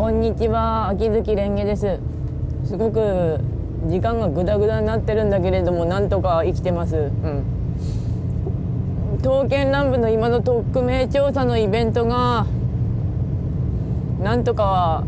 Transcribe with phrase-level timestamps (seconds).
[0.00, 0.88] こんにちは。
[0.88, 1.98] 秋月蓮華です。
[2.64, 3.38] すごく
[3.84, 6.96] 時間がグダグダになってるんだけれどもなんとか生きてます。
[6.96, 7.44] うん。
[9.22, 12.46] 刀剣乱舞の今の匿名調査のイベントが
[14.22, 15.04] なんとか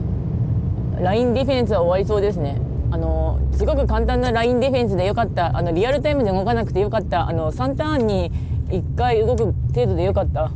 [1.01, 2.61] ラインディフェンスは終わりそうですね。
[2.91, 5.57] あのすごく簡単なラインディフェンスでよかった。
[5.57, 7.31] あのリアルタイムで動かなくてよかった。
[7.31, 8.31] あの3ターンに
[8.69, 10.51] 1回動く程度でよかった。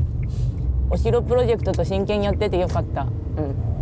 [0.91, 3.05] お城プロジェクトと真剣にやっててよかった。
[3.05, 3.07] う
[3.41, 3.77] ん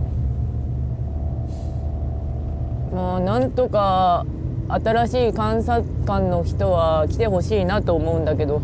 [2.93, 4.25] もうなんとか
[4.69, 8.63] 新しい監察官の人は来てほしいなと思うんだけど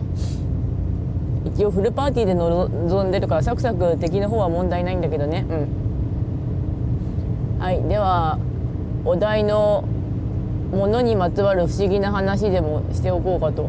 [1.45, 5.47] 一応フルパーティーで臨んでるからサクサク敵の方は問題ないんだけどね。
[5.49, 5.69] うん。
[7.61, 8.39] はいでは
[9.05, 9.85] お題の
[10.73, 13.69] ものにまつわる不思議な話でもしておこうかと。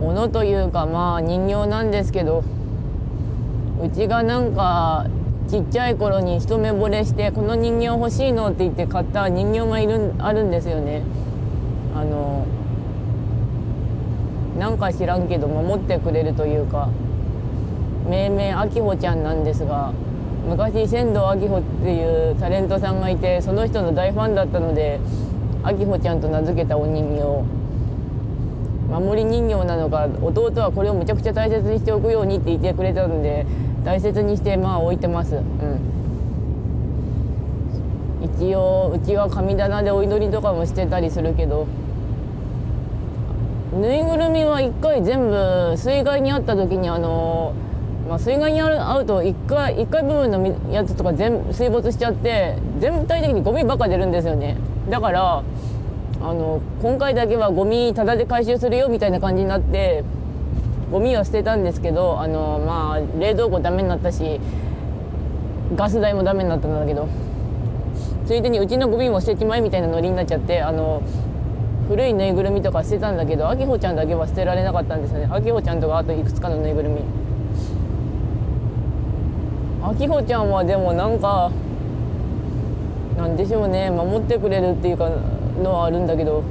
[0.00, 2.42] ものというかまあ人形なんですけど
[3.82, 5.06] うちがなんか
[5.50, 11.02] ちっちゃい頃に一目惚れしてこの人形欲しいのって言って買った人形がいるあるんですよね。
[11.94, 12.46] あの
[14.58, 16.88] なんか知らんけど守ってくれるというか。
[18.08, 19.92] 命名あきほちゃんなんですが
[20.48, 24.98] 昔仙道あきほっていうタレントさんがいてその人の大ファンだったので
[25.62, 27.44] あきほちゃんと名付けたお人形
[28.90, 33.46] 守り人形なのか弟はこれをむちゃくちゃ大切にしておくようにって言ってくれたので
[33.84, 35.36] 大切にしてまあ置いてます。
[35.36, 35.90] うん。
[38.22, 41.66] 一応うちは神棚でお祈りとかもしてたりするけど
[43.72, 47.54] ぬいぐるみは一回全部水害にあった時にあの
[48.08, 54.56] まあ、水害に遭うと1回1回部分のやつとか全水没しちゃって全体的にゴミばっか出るんですよね。
[54.88, 55.44] だから
[56.20, 60.02] あの今回だけはゴミタダで回収するよみたいな感じになって
[60.90, 64.40] ゴミは捨てたんですけどあのまあ冷蔵庫ダメになったし
[65.76, 67.08] ガス代もダメになったんだけど
[68.26, 71.02] ついでにうちのゴミも捨てちまえみたいなノリになっちゃってあの
[71.88, 75.28] 古いぬいぐるみとか捨てたんだけどあきほちゃんだけは捨てられなかったんですよね。
[75.28, 77.00] あきほちゃんとかあといくつかのぬいぐるみ。
[79.82, 81.50] あきほちゃんはでもなんか
[83.16, 83.90] なんでしょうね。
[83.90, 85.10] 守ってくれるっていうか
[85.60, 86.44] のはあるんだけど。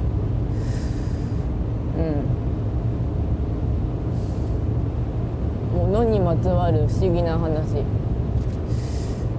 [1.96, 2.39] うん。
[5.90, 7.84] 物にまつわる不思議な話。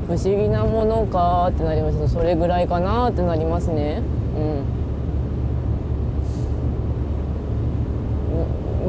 [0.07, 2.13] 不思議なものかってなります。
[2.13, 4.01] それぐらいかなってなりますね。
[4.35, 4.81] うん。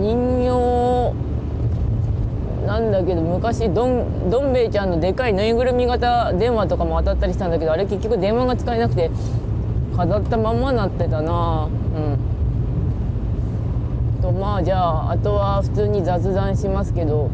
[0.02, 1.14] 人形
[2.66, 9.10] なんだけど昔どんどん兵衛ちゃんのでかいぬいぐるみ型電話とかも当たったりしたんだけどあれ結局電話が使えなくて
[9.96, 12.18] 飾ったまんまなってたなうん。
[14.20, 17.30] とまあじゃああとは普通に雑談しますけど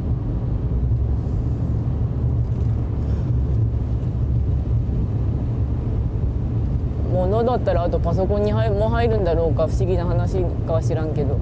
[7.39, 11.39] ものだったらあとパソコンにも入るんだろうか不思議な話かは知らんけど。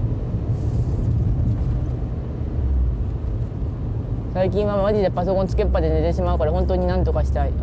[4.34, 7.56] 最近はマジでパソコンつけっぱで寝てしまうから本当になんとかしたい、うん、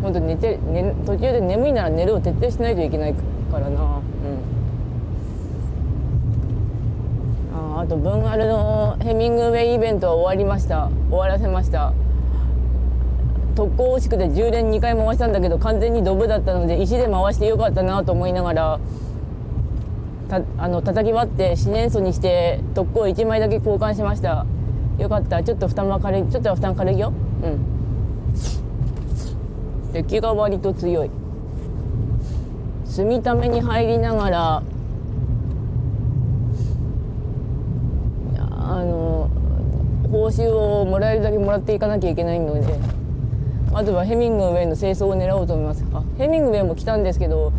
[0.00, 3.14] 本当寝て、ね、途中で眠いなら寝るを徹底しないといけない
[3.52, 3.68] からな。
[3.68, 4.00] うん。
[7.76, 10.88] ああと文アルのヘミングウェイイベントは終わりました。
[11.10, 11.92] 終わらせました。
[13.80, 18.78] 特攻惜しくて10連2回回したんだけど完全にドブだったので石で回してよかったなと思いながら
[20.28, 24.44] たあの叩き割って四年素にして特攻1枚だけ交換しました。
[24.98, 25.42] よかった。
[25.42, 27.12] ちょっと負担は軽いちょっとは負担軽いよ。
[27.42, 27.58] うん。
[29.94, 31.10] 敵が割と強い。
[32.84, 34.62] 住みために入りながら
[38.36, 39.30] あの
[40.12, 42.99] 報酬をもらえるだけもらっていかなきゃいけないので。
[43.72, 45.84] まずはヘミングウェイの清掃を狙おうと思います。
[45.92, 47.52] あヘミングウェイも来たんですけど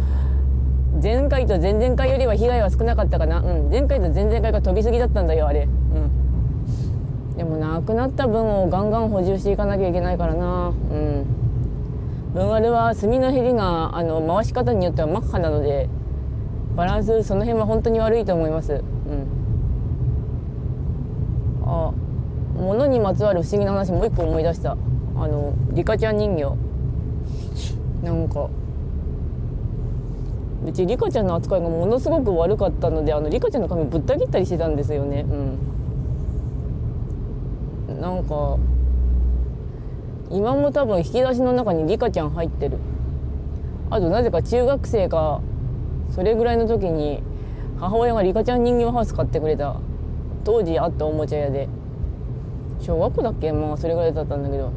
[1.02, 3.40] 前回と前々回よりは被害は少なかったかな。
[3.40, 3.70] うん。
[3.70, 5.64] 前回と前々回が飛びすぎだったんだよあれ。
[5.64, 7.36] うん。
[7.38, 10.68] でもなくなった分をガンガン補充していかなきゃいけないからな。
[10.68, 11.26] うん。
[12.34, 15.90] 分割は炭の減りがあの回し方によってはマッハなので
[16.76, 18.74] バランスその辺は本当に悪いと思います。
[18.74, 18.82] うん。
[21.66, 21.94] あ
[22.58, 24.78] 物にまつわる不思議な話もう一個思い出した。
[25.22, 26.56] あのリカちゃん人形。
[28.03, 28.50] なんか
[30.66, 35.26] うちリカちゃんの扱いがものすごく悪かったのであのリカちゃんの髪ぶった切ったりしてたんですよね。
[37.90, 38.02] うん。
[38.02, 38.58] なんか
[40.32, 42.79] 今も多分引き出しの中にリカちゃん入ってる。
[43.91, 45.41] あとなぜか中学生が
[46.09, 47.22] それぐらいの時に
[47.79, 49.76] 母親がリカちゃん人形ハウス買ってくれた。
[50.44, 51.70] 当時あったおもちゃ屋で。
[52.79, 53.52] 小学校だっけ？
[53.52, 54.72] まあそれぐらいだったんだけど。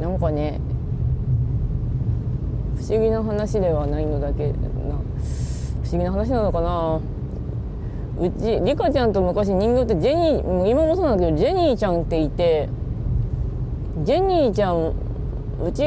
[0.00, 0.60] なんかね
[2.76, 4.54] 不思議な話ではないのだけな。
[5.84, 7.00] 不思議な話なのかな？
[8.18, 12.68] うちリカちゃんと昔人形ってジェニー今もそうなんだけどジェニーちゃんっていて
[14.04, 14.92] ジェニーちゃん
[15.62, 15.82] うち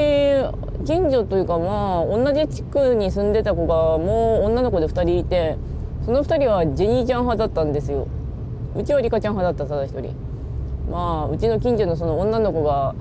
[0.86, 5.58] 近所というかまあ同じ地区に住んでた子がもう女の子で2人いて
[6.06, 8.08] その2人はジェニーちゃん派だったんですよ。
[8.76, 10.16] うちはリカちゃん派だったただ一人。
[10.92, 12.94] まあうちの近所のその女の子が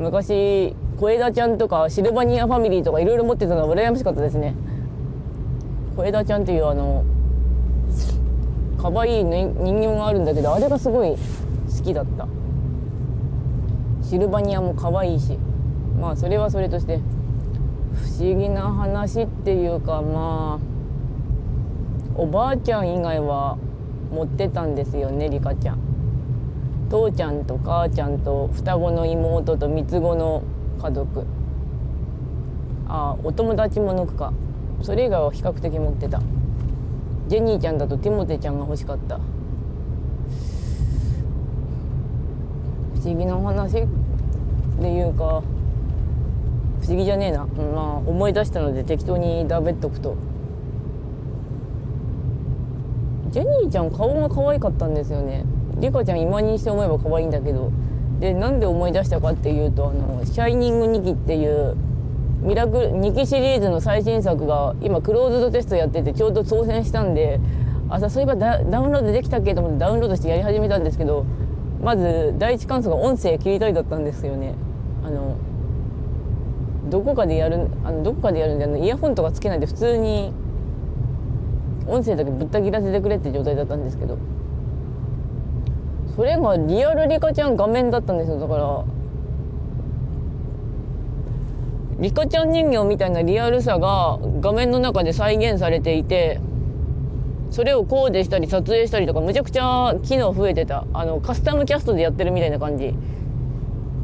[0.00, 4.54] 昔小枝ちゃんとかシルバニアファミリーとかいろいろ持ってたのは羨ましかったですね。
[5.94, 7.04] 小枝ちゃんっていうあの
[8.80, 11.16] 可愛い人形があるんだけどあれがすごい好
[11.84, 12.26] きだった。
[14.02, 15.38] シルバニアも可愛いし。
[16.00, 16.98] まあそれはそれとして
[17.92, 23.58] 不思議な話っていうかまあおばあちゃん以外は
[24.10, 25.89] 持ってたんですよねリカちゃん。
[26.90, 30.42] 父ちゃんと母ちゃんと双子の妹と三つ子の
[30.82, 31.24] 家族。
[32.88, 34.32] あお友達も抜くか。
[34.82, 36.20] それ以外は比較的持ってた。
[37.28, 39.20] ジェニーちゃんだとティモテちゃんが欲しかった。
[42.96, 43.86] 不思議な話っ
[44.80, 45.42] ていうか
[46.80, 47.46] 不思議じゃねえな。
[47.46, 50.16] まあ思い出したので適当にだべっとくと。
[53.30, 55.44] ジェニーちゃん顔が可愛かったんですよね。
[55.80, 57.72] リカちゃん今にして思えば可愛いんだけど
[58.20, 61.76] でなんで思い出したかっていうとあの「シャイニング2期」っていう
[62.42, 67.40] ミラクル2期シリーズの最新作が今クローズドテストやっててちょうど当選したんで
[67.88, 71.24] 朝そういえばダウンロードできたっけと思ってダウンロードしてやり始めたんですけど
[71.82, 74.54] まず第一関数が音声切りたいだったんですよね。
[75.04, 75.36] あの
[76.90, 80.32] どこかでやるあのどこかでやるんであのイヤホンとかつけないで普通に
[81.86, 84.18] 音声だけぶった切らせてくれって状態だったんですけど
[86.16, 88.84] それがリアルリカちゃん画面だったんですよだから。
[92.00, 96.40] リカちゃん人形みたいなリアルさが画面の中で再現されていて
[97.50, 100.86] それをコーデしたり撮影したりとかむちゃくちゃ機能増えてた。
[100.94, 102.94] あのカスタムキャストでやってるみたいな感じ。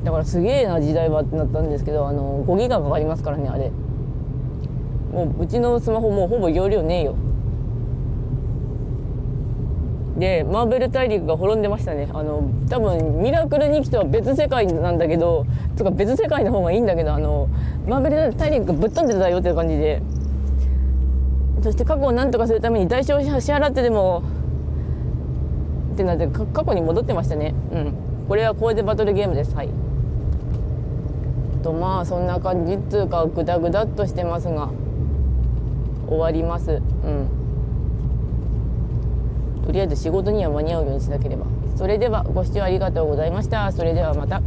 [0.04, 3.70] だからすげえな時代はってなったんですけどあの5ギガかかりますからねあれ。
[5.12, 7.16] もううちのスマホもうほぼ容量ねえよ。
[10.18, 12.08] でマーベル大陸が滅んでましたね。
[12.12, 15.46] あの多分ミラクル2期とは別世界なんだけど
[15.76, 17.48] とか別世界の方がいいんだけどあの
[17.86, 20.02] マーベル大陸がぶっ飛んでたよっていう感じで。
[21.62, 24.22] そして過去を何とかするために代償を支払ってでも
[25.94, 27.54] ってなって過去に戻ってましたね。
[27.72, 27.92] うん。
[28.28, 29.54] これはこれでバトルゲームです。
[29.54, 29.70] はい。
[31.62, 34.70] とまあそんな感じっつうかグダグダっとしてますが
[36.06, 36.70] 終わります。
[36.70, 36.74] う
[37.08, 37.28] ん。
[39.66, 41.44] とりあえず仕事には間に合うようにしなければ。
[41.76, 43.72] それではご視聴ありがとうございました。
[43.72, 44.40] それではまた。